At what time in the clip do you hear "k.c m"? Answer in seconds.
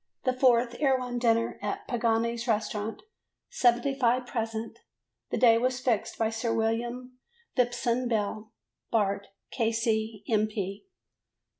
9.51-10.49